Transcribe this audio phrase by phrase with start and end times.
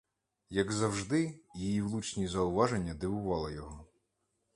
[0.49, 3.87] Як завжди, її влучні зауваження дивували його.